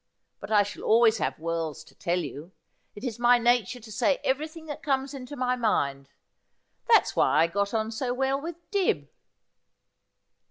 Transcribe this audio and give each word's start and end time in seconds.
But 0.39 0.51
I 0.51 0.63
shall 0.63 0.81
always 0.81 1.19
have 1.19 1.37
worlds 1.37 1.83
to 1.83 1.93
tell 1.93 2.17
you. 2.17 2.53
It 2.95 3.03
is 3.03 3.19
my 3.19 3.37
nature 3.37 3.79
to 3.79 3.91
say 3.91 4.17
everything 4.23 4.65
that 4.65 4.81
comes 4.81 5.13
into 5.13 5.35
my 5.35 5.55
mind. 5.55 6.09
That's 6.87 7.15
why 7.15 7.43
I 7.43 7.45
got 7.45 7.71
on 7.71 7.91
so 7.91 8.11
well 8.11 8.41
with 8.41 8.55
Dibb.' 8.71 9.07